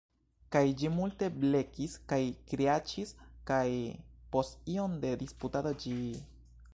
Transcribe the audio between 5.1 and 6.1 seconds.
disputado ĝi…